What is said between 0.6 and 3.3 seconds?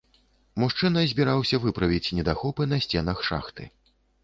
Мужчына збіраўся выправіць недахопы на сценах